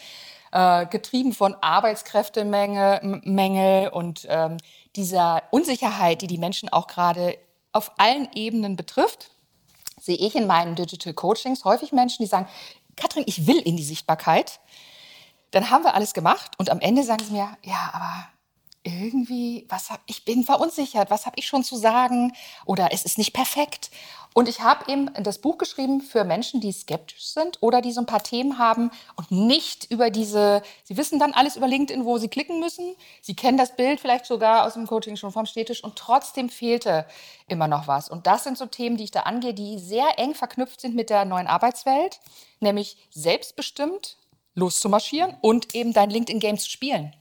äh, 0.51 0.85
getrieben 0.85 1.33
von 1.33 1.55
Arbeitskräftemängel 1.61 3.89
und 3.89 4.27
ähm, 4.29 4.57
dieser 4.95 5.41
Unsicherheit, 5.49 6.21
die 6.21 6.27
die 6.27 6.37
Menschen 6.37 6.69
auch 6.69 6.85
gerade 6.85 7.39
auf 7.71 7.91
allen 7.97 8.29
Ebenen 8.35 8.75
betrifft, 8.75 9.31
sehe 9.99 10.17
ich 10.17 10.35
in 10.35 10.45
meinen 10.45 10.75
Digital 10.75 11.13
Coachings 11.13 11.65
häufig 11.65 11.91
Menschen, 11.91 12.23
die 12.23 12.29
sagen, 12.29 12.47
Katrin, 12.95 13.23
ich 13.25 13.47
will 13.47 13.57
in 13.57 13.77
die 13.77 13.83
Sichtbarkeit. 13.83 14.59
Dann 15.51 15.69
haben 15.69 15.83
wir 15.83 15.93
alles 15.93 16.13
gemacht 16.13 16.51
und 16.57 16.69
am 16.69 16.79
Ende 16.79 17.03
sagen 17.03 17.23
sie 17.23 17.33
mir, 17.33 17.57
ja, 17.63 17.91
aber 17.93 18.27
irgendwie, 18.87 19.65
was 19.69 19.89
hab, 19.89 19.99
ich 20.05 20.23
bin 20.23 20.43
verunsichert, 20.43 21.09
was 21.09 21.25
habe 21.25 21.37
ich 21.37 21.47
schon 21.47 21.63
zu 21.63 21.75
sagen 21.75 22.33
oder 22.65 22.89
es 22.91 23.03
ist 23.03 23.17
nicht 23.17 23.33
perfekt. 23.33 23.91
Und 24.33 24.47
ich 24.47 24.61
habe 24.61 24.89
eben 24.91 25.11
das 25.15 25.39
Buch 25.39 25.57
geschrieben 25.57 25.99
für 25.99 26.23
Menschen, 26.23 26.61
die 26.61 26.71
skeptisch 26.71 27.25
sind 27.25 27.57
oder 27.61 27.81
die 27.81 27.91
so 27.91 28.01
ein 28.01 28.05
paar 28.05 28.21
Themen 28.21 28.59
haben 28.59 28.91
und 29.15 29.31
nicht 29.31 29.89
über 29.91 30.09
diese, 30.11 30.61
sie 30.83 30.95
wissen 30.95 31.17
dann 31.17 31.33
alles 31.33 31.55
über 31.57 31.67
LinkedIn, 31.67 32.05
wo 32.05 32.17
sie 32.17 32.27
klicken 32.27 32.59
müssen. 32.59 32.95
Sie 33.21 33.35
kennen 33.35 33.57
das 33.57 33.75
Bild 33.75 33.99
vielleicht 33.99 34.25
sogar 34.25 34.65
aus 34.65 34.75
dem 34.75 34.85
Coaching 34.85 35.17
schon 35.17 35.31
vom 35.31 35.47
Städtisch 35.47 35.83
und 35.83 35.95
trotzdem 35.95 36.49
fehlte 36.49 37.07
immer 37.47 37.67
noch 37.67 37.87
was. 37.87 38.09
Und 38.09 38.27
das 38.27 38.43
sind 38.43 38.57
so 38.57 38.67
Themen, 38.67 38.95
die 38.95 39.05
ich 39.05 39.11
da 39.11 39.21
angehe, 39.21 39.55
die 39.55 39.79
sehr 39.79 40.19
eng 40.19 40.35
verknüpft 40.35 40.81
sind 40.81 40.95
mit 40.95 41.09
der 41.09 41.25
neuen 41.25 41.47
Arbeitswelt, 41.47 42.19
nämlich 42.59 42.97
selbstbestimmt 43.09 44.17
loszumarschieren 44.57 45.37
und 45.41 45.73
eben 45.75 45.93
dein 45.93 46.09
LinkedIn-Game 46.09 46.57
zu 46.57 46.69
spielen. 46.69 47.13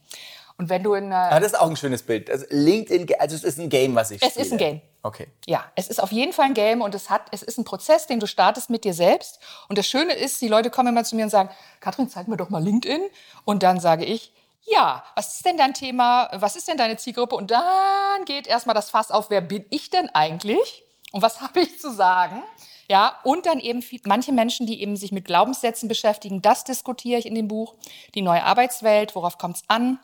Und 0.59 0.71
wenn 0.71 0.83
du 0.83 0.95
in. 0.95 1.13
Äh, 1.13 1.15
ah, 1.15 1.39
das 1.39 1.53
ist 1.53 1.59
auch 1.59 1.69
ein 1.69 1.77
schönes 1.77 2.03
Bild. 2.03 2.31
Also 2.31 2.47
LinkedIn, 2.49 3.07
also 3.19 3.37
es 3.37 3.45
ist 3.45 3.59
ein 3.59 3.69
Game, 3.69 3.95
was 3.95 4.11
ich 4.11 4.23
es 4.23 4.31
spiele. 4.31 4.45
ist 4.45 4.53
ein 4.53 4.59
Game. 4.59 4.81
Okay. 5.03 5.29
Ja, 5.47 5.71
es 5.77 5.89
ist 5.89 6.03
auf 6.03 6.11
jeden 6.11 6.33
Fall 6.33 6.47
ein 6.47 6.55
Game 6.55 6.81
und 6.81 6.95
es 6.95 7.11
hat, 7.11 7.27
es 7.31 7.43
ist 7.43 7.59
ein 7.59 7.65
Prozess, 7.65 8.07
den 8.07 8.19
du 8.19 8.27
startest 8.27 8.71
mit 8.71 8.85
dir 8.85 8.95
selbst. 8.95 9.39
Und 9.69 9.79
das 9.79 9.87
Schöne 9.87 10.15
ist, 10.15 10.41
die 10.41 10.49
Leute 10.49 10.71
kommen 10.71 10.89
immer 10.89 11.05
zu 11.05 11.15
mir 11.15 11.25
und 11.25 11.31
sagen, 11.31 11.51
Katrin, 11.81 12.09
zeig 12.09 12.27
mir 12.27 12.37
doch 12.37 12.49
mal 12.49 12.63
LinkedIn. 12.63 13.03
Und 13.45 13.63
dann 13.63 13.79
sage 13.79 14.05
ich, 14.05 14.33
ja, 14.63 15.05
was 15.15 15.37
ist 15.37 15.47
denn 15.47 15.59
dein 15.59 15.75
Thema? 15.75 16.29
Was 16.33 16.57
ist 16.57 16.67
denn 16.67 16.77
deine 16.77 16.97
Zielgruppe? 16.97 17.37
Und 17.37 17.51
dann 17.51 18.25
geht 18.25 18.47
erstmal 18.47 18.75
das 18.75 18.91
Fass 18.91 19.11
auf, 19.11 19.31
wer 19.31 19.43
bin 19.43 19.65
ich 19.71 19.91
denn 19.91 20.09
eigentlich? 20.09 20.85
Und 21.13 21.23
was 21.23 21.41
habe 21.43 21.61
ich 21.61 21.79
zu 21.79 21.93
sagen? 21.93 22.43
Ja, 22.89 23.19
und 23.25 23.47
dann 23.47 23.59
eben 23.59 23.85
manche 24.05 24.33
Menschen, 24.33 24.67
die 24.67 24.81
eben 24.81 24.97
sich 24.97 25.13
mit 25.13 25.25
Glaubenssätzen 25.25 25.89
beschäftigen, 25.89 26.43
das 26.43 26.65
diskutiere 26.65 27.19
ich 27.19 27.27
in 27.27 27.35
dem 27.35 27.49
Buch. 27.49 27.75
Die 28.15 28.23
neue 28.23 28.45
Arbeitswelt, 28.45 29.15
worauf 29.15 29.39
kommt 29.39 29.57
es 29.57 29.63
an? 29.69 29.99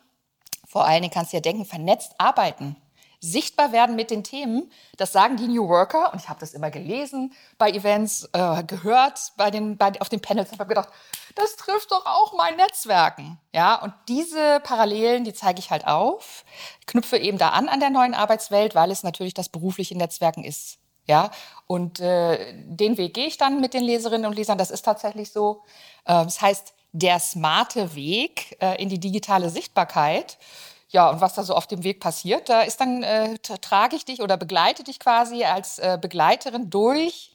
Vor 0.67 0.85
allen 0.87 1.03
Dingen 1.03 1.12
kannst 1.12 1.33
du 1.33 1.37
ja 1.37 1.41
denken, 1.41 1.65
vernetzt 1.65 2.15
arbeiten. 2.19 2.77
Sichtbar 3.25 3.71
werden 3.71 3.95
mit 3.95 4.11
den 4.11 4.25
Themen, 4.25 4.69
das 4.97 5.12
sagen 5.12 5.37
die 5.37 5.47
New 5.47 5.69
Worker, 5.69 6.12
und 6.12 6.21
ich 6.21 6.29
habe 6.29 6.41
das 6.41 6.55
immer 6.55 6.73
gelesen 6.73 7.33
bei 7.57 7.71
Events, 7.71 8.29
äh, 8.33 8.65
gehört 8.65 9.33
bei 9.37 9.53
den, 9.53 9.77
bei, 9.77 9.93
auf 10.01 10.09
den 10.09 10.21
Panels 10.21 10.51
und 10.51 10.59
habe 10.59 10.71
gedacht, 10.71 10.89
das 11.37 11.55
trifft 11.55 11.93
doch 11.93 12.05
auch 12.05 12.33
mein 12.37 12.57
Netzwerken. 12.57 13.39
Ja, 13.55 13.77
und 13.77 13.95
diese 14.09 14.59
Parallelen, 14.65 15.23
die 15.23 15.35
zeige 15.35 15.61
ich 15.61 15.71
halt 15.71 15.87
auf, 15.87 16.45
knüpfe 16.87 17.17
eben 17.17 17.39
da 17.39 17.51
an 17.51 17.69
an 17.69 17.79
der 17.79 17.91
neuen 17.91 18.15
Arbeitswelt, 18.15 18.75
weil 18.75 18.91
es 18.91 19.05
natürlich 19.05 19.35
das 19.35 19.49
berufliche 19.49 19.97
Netzwerken 19.97 20.43
ist. 20.43 20.79
Ja, 21.09 21.30
und 21.66 22.00
äh, 22.00 22.54
den 22.64 22.97
Weg 22.97 23.14
gehe 23.14 23.26
ich 23.26 23.37
dann 23.37 23.61
mit 23.61 23.75
den 23.75 23.82
Leserinnen 23.82 24.26
und 24.26 24.37
Lesern. 24.37 24.59
Das 24.59 24.71
ist 24.71 24.82
tatsächlich 24.82 25.32
so. 25.32 25.62
Äh, 26.04 26.25
das 26.25 26.40
heißt, 26.40 26.75
der 26.92 27.18
smarte 27.18 27.94
Weg 27.94 28.56
äh, 28.61 28.80
in 28.80 28.88
die 28.88 29.00
digitale 29.00 29.50
Sichtbarkeit. 29.50 30.38
Ja, 30.90 31.09
und 31.11 31.21
was 31.23 31.35
da 31.35 31.42
so 31.42 31.54
auf 31.54 31.66
dem 31.66 31.85
Weg 31.85 32.00
passiert, 32.00 32.50
da 32.50 32.61
ist 32.61 32.80
dann, 32.80 33.02
äh, 33.02 33.38
trage 33.38 33.97
ich 33.97 34.04
dich 34.04 34.21
oder 34.21 34.37
begleite 34.37 34.85
dich 34.85 35.00
quasi 35.00 35.42
als 35.44 35.78
äh, 35.78 35.99
Begleiterin 36.00 36.68
durch, 36.68 37.32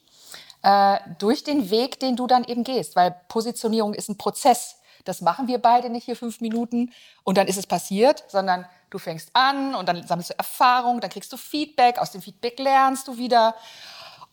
äh, 0.61 0.99
durch 1.17 1.43
den 1.43 1.71
Weg, 1.71 1.99
den 1.99 2.15
du 2.15 2.27
dann 2.27 2.43
eben 2.43 2.63
gehst. 2.63 2.95
Weil 2.95 3.15
Positionierung 3.27 3.95
ist 3.95 4.09
ein 4.09 4.17
Prozess. 4.17 4.77
Das 5.05 5.21
machen 5.21 5.47
wir 5.47 5.57
beide 5.57 5.89
nicht 5.89 6.05
hier 6.05 6.15
fünf 6.15 6.39
Minuten 6.39 6.93
und 7.23 7.37
dann 7.37 7.47
ist 7.47 7.57
es 7.57 7.65
passiert, 7.65 8.23
sondern 8.27 8.67
du 8.89 8.99
fängst 8.99 9.29
an 9.33 9.75
und 9.75 9.87
dann 9.87 10.05
sammelst 10.05 10.31
du 10.31 10.37
Erfahrung, 10.37 11.01
dann 11.01 11.09
kriegst 11.09 11.31
du 11.31 11.37
Feedback, 11.37 11.99
aus 11.99 12.11
dem 12.11 12.21
Feedback 12.21 12.59
lernst 12.59 13.07
du 13.07 13.17
wieder. 13.17 13.55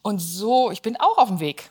Und 0.02 0.18
so, 0.18 0.70
ich 0.70 0.82
bin 0.82 0.96
auch 0.99 1.18
auf 1.18 1.28
dem 1.28 1.40
Weg. 1.40 1.70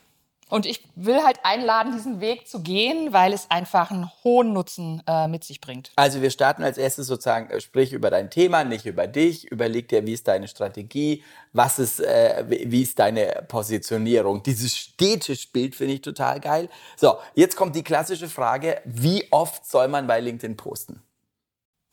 Und 0.50 0.66
ich 0.66 0.84
will 0.94 1.22
halt 1.24 1.40
einladen, 1.42 1.92
diesen 1.92 2.20
Weg 2.20 2.46
zu 2.46 2.60
gehen, 2.60 3.12
weil 3.12 3.32
es 3.32 3.50
einfach 3.50 3.90
einen 3.90 4.10
hohen 4.22 4.52
Nutzen 4.52 5.02
äh, 5.06 5.26
mit 5.26 5.42
sich 5.42 5.60
bringt. 5.60 5.90
Also 5.96 6.20
wir 6.20 6.30
starten 6.30 6.62
als 6.62 6.76
erstes 6.76 7.06
sozusagen, 7.06 7.50
äh, 7.50 7.60
sprich 7.60 7.92
über 7.92 8.10
dein 8.10 8.30
Thema, 8.30 8.62
nicht 8.62 8.84
über 8.84 9.06
dich. 9.06 9.50
Überleg 9.50 9.88
dir, 9.88 10.06
wie 10.06 10.12
ist 10.12 10.28
deine 10.28 10.46
Strategie, 10.46 11.24
was 11.52 11.78
ist, 11.78 12.00
äh, 12.00 12.44
wie 12.46 12.82
ist 12.82 12.98
deine 12.98 13.44
Positionierung. 13.48 14.42
Dieses 14.42 14.76
Städtischbild 14.76 15.74
finde 15.74 15.94
ich 15.94 16.02
total 16.02 16.40
geil. 16.40 16.68
So, 16.96 17.16
jetzt 17.34 17.56
kommt 17.56 17.74
die 17.74 17.82
klassische 17.82 18.28
Frage, 18.28 18.80
wie 18.84 19.26
oft 19.32 19.66
soll 19.66 19.88
man 19.88 20.06
bei 20.06 20.20
LinkedIn 20.20 20.56
posten? 20.56 21.02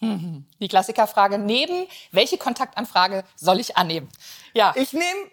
Die 0.01 0.67
Klassikerfrage 0.67 1.38
neben, 1.38 1.86
welche 2.12 2.38
Kontaktanfrage 2.38 3.24
soll 3.36 3.60
ich 3.60 3.77
annehmen? 3.77 4.10
Ja. 4.53 4.74
Ich 4.75 4.93
nehme, 4.93 5.29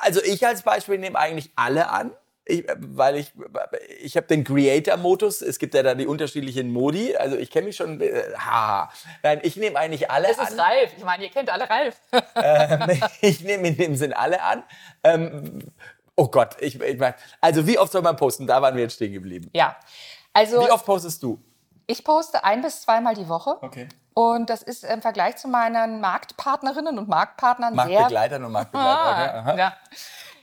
also 0.00 0.22
ich 0.22 0.46
als 0.46 0.62
Beispiel 0.62 0.98
nehme 0.98 1.18
eigentlich 1.18 1.50
alle 1.54 1.90
an. 1.90 2.12
Ich, 2.48 2.64
weil 2.78 3.16
ich, 3.16 3.32
ich 4.00 4.16
habe 4.16 4.28
den 4.28 4.44
Creator-Modus. 4.44 5.42
Es 5.42 5.58
gibt 5.58 5.74
ja 5.74 5.82
da 5.82 5.94
die 5.94 6.06
unterschiedlichen 6.06 6.72
Modi. 6.72 7.16
Also 7.16 7.36
ich 7.36 7.50
kenne 7.50 7.66
mich 7.66 7.76
schon. 7.76 8.00
Äh, 8.00 8.22
ha. 8.38 8.88
Nein, 9.24 9.40
ich 9.42 9.56
nehme 9.56 9.76
eigentlich 9.76 10.10
alle 10.10 10.28
an. 10.28 10.34
Das 10.38 10.50
ist 10.50 10.58
Ralf. 10.58 10.92
Ich 10.96 11.04
meine, 11.04 11.24
ihr 11.24 11.30
kennt 11.30 11.50
alle 11.50 11.68
Ralf. 11.68 12.00
ähm, 12.36 13.02
ich 13.20 13.40
nehme 13.40 13.66
in 13.68 13.76
dem 13.76 13.96
Sinn 13.96 14.12
alle 14.12 14.40
an. 14.42 14.62
Ähm, 15.02 15.72
oh 16.14 16.28
Gott, 16.28 16.56
ich, 16.60 16.80
ich 16.80 16.98
meine, 16.98 17.16
also 17.40 17.66
wie 17.66 17.78
oft 17.78 17.90
soll 17.90 18.02
man 18.02 18.16
posten? 18.16 18.46
Da 18.46 18.62
waren 18.62 18.76
wir 18.76 18.84
jetzt 18.84 18.94
stehen 18.94 19.12
geblieben. 19.12 19.50
Ja. 19.52 19.76
Also, 20.32 20.64
wie 20.64 20.70
oft 20.70 20.86
postest 20.86 21.22
du? 21.24 21.42
Ich 21.88 22.04
poste 22.04 22.44
ein 22.44 22.62
bis 22.62 22.82
zweimal 22.82 23.14
die 23.14 23.28
Woche. 23.28 23.56
Okay. 23.60 23.88
Und 24.18 24.48
das 24.48 24.62
ist 24.62 24.82
im 24.82 25.02
Vergleich 25.02 25.36
zu 25.36 25.46
meinen 25.46 26.00
Marktpartnerinnen 26.00 26.98
und 26.98 27.06
Marktpartnern 27.06 27.74
Marktbegleitern 27.74 28.40
sehr... 28.40 28.46
und 28.46 28.52
Marktbegleitern, 28.52 29.46
ah, 29.46 29.56
ja. 29.58 29.76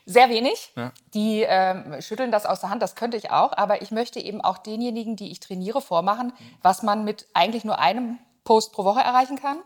Sehr 0.05 0.29
wenig. 0.29 0.71
Ja. 0.75 0.91
Die 1.15 1.41
ähm, 1.41 1.99
schütteln 1.99 2.31
das 2.31 2.45
aus 2.45 2.59
der 2.59 2.69
Hand, 2.69 2.83
das 2.83 2.93
könnte 2.93 3.17
ich 3.17 3.31
auch. 3.31 3.51
Aber 3.57 3.81
ich 3.81 3.89
möchte 3.89 4.19
eben 4.19 4.41
auch 4.41 4.59
denjenigen, 4.59 5.15
die 5.15 5.31
ich 5.31 5.39
trainiere, 5.39 5.81
vormachen, 5.81 6.33
was 6.61 6.83
man 6.83 7.03
mit 7.03 7.25
eigentlich 7.33 7.63
nur 7.63 7.79
einem 7.79 8.19
Post 8.43 8.73
pro 8.73 8.83
Woche 8.83 8.99
erreichen 8.99 9.41
kann. 9.41 9.57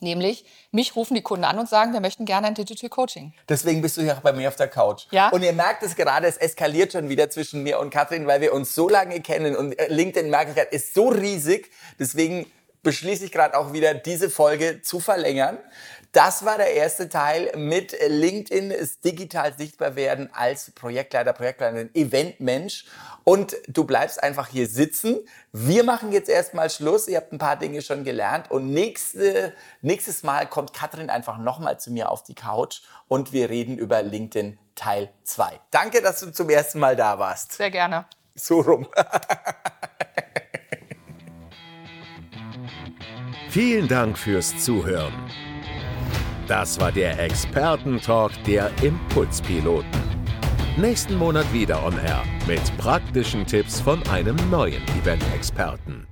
Nämlich, 0.00 0.44
mich 0.72 0.96
rufen 0.96 1.14
die 1.14 1.22
Kunden 1.22 1.44
an 1.44 1.56
und 1.60 1.68
sagen, 1.68 1.92
wir 1.92 2.00
möchten 2.00 2.24
gerne 2.24 2.48
ein 2.48 2.54
Digital 2.54 2.90
Coaching. 2.90 3.32
Deswegen 3.48 3.80
bist 3.80 3.96
du 3.96 4.02
hier 4.02 4.16
auch 4.16 4.22
bei 4.22 4.32
mir 4.32 4.48
auf 4.48 4.56
der 4.56 4.66
Couch. 4.66 5.06
Ja. 5.12 5.28
Und 5.28 5.44
ihr 5.44 5.52
merkt 5.52 5.84
es 5.84 5.94
gerade, 5.94 6.26
es 6.26 6.36
eskaliert 6.36 6.94
schon 6.94 7.08
wieder 7.08 7.30
zwischen 7.30 7.62
mir 7.62 7.78
und 7.78 7.90
Katrin, 7.90 8.26
weil 8.26 8.40
wir 8.40 8.52
uns 8.52 8.74
so 8.74 8.88
lange 8.88 9.20
kennen 9.20 9.54
und 9.54 9.78
äh, 9.78 9.86
LinkedIn, 9.86 10.30
merke 10.30 10.50
ich 10.50 10.56
gerade, 10.56 10.70
ist 10.70 10.94
so 10.94 11.10
riesig. 11.10 11.70
Deswegen 11.96 12.50
beschließe 12.82 13.24
ich 13.24 13.32
gerade 13.32 13.56
auch 13.56 13.72
wieder, 13.72 13.94
diese 13.94 14.30
Folge 14.30 14.82
zu 14.82 15.00
verlängern. 15.00 15.58
Das 16.12 16.44
war 16.44 16.56
der 16.56 16.74
erste 16.74 17.08
Teil 17.08 17.52
mit 17.56 17.96
LinkedIn 18.04 18.72
ist 18.72 19.04
digital 19.04 19.54
sichtbar 19.56 19.94
werden 19.94 20.28
als 20.32 20.72
Projektleiter, 20.72 21.32
Projektleiterin, 21.32 21.94
Eventmensch. 21.94 22.84
Und 23.22 23.54
du 23.68 23.84
bleibst 23.84 24.20
einfach 24.20 24.48
hier 24.48 24.66
sitzen. 24.66 25.20
Wir 25.52 25.84
machen 25.84 26.10
jetzt 26.10 26.28
erstmal 26.28 26.68
Schluss. 26.68 27.06
Ihr 27.06 27.18
habt 27.18 27.32
ein 27.32 27.38
paar 27.38 27.56
Dinge 27.56 27.80
schon 27.80 28.02
gelernt. 28.02 28.50
Und 28.50 28.72
nächste, 28.72 29.54
nächstes 29.82 30.24
Mal 30.24 30.48
kommt 30.48 30.72
Katrin 30.72 31.10
einfach 31.10 31.38
nochmal 31.38 31.78
zu 31.78 31.92
mir 31.92 32.10
auf 32.10 32.24
die 32.24 32.34
Couch 32.34 32.80
und 33.06 33.32
wir 33.32 33.48
reden 33.48 33.78
über 33.78 34.02
LinkedIn 34.02 34.58
Teil 34.74 35.10
2. 35.22 35.60
Danke, 35.70 36.02
dass 36.02 36.20
du 36.20 36.32
zum 36.32 36.50
ersten 36.50 36.80
Mal 36.80 36.96
da 36.96 37.20
warst. 37.20 37.52
Sehr 37.52 37.70
gerne. 37.70 38.06
So 38.34 38.60
rum. 38.60 38.88
Vielen 43.50 43.88
Dank 43.88 44.16
fürs 44.16 44.56
Zuhören. 44.58 45.12
Das 46.46 46.78
war 46.78 46.92
der 46.92 47.18
Expertentalk 47.18 48.30
der 48.44 48.70
Impulspiloten. 48.80 49.90
Nächsten 50.76 51.16
Monat 51.16 51.52
wieder 51.52 51.84
on 51.84 51.94
Air 51.98 52.22
mit 52.46 52.60
praktischen 52.78 53.44
Tipps 53.44 53.80
von 53.80 54.06
einem 54.06 54.36
neuen 54.50 54.80
Event-Experten. 55.02 56.06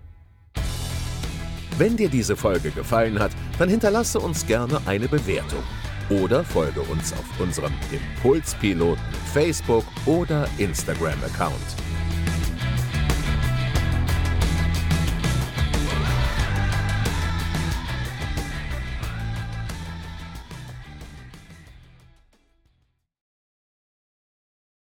Wenn 1.77 1.97
dir 1.97 2.09
diese 2.09 2.37
Folge 2.37 2.73
gefallen 2.73 3.21
hat, 3.21 3.31
dann 3.57 3.69
hinterlasse 3.69 4.19
uns 4.19 4.45
gerne 4.45 4.81
eine 4.87 5.07
Bewertung 5.07 5.63
oder 6.11 6.43
folge 6.43 6.81
uns 6.81 7.13
auf 7.13 7.39
unserem 7.39 7.73
Impulspiloten 7.93 9.05
Facebook 9.33 9.85
oder 10.07 10.49
Instagram-Account. 10.59 11.88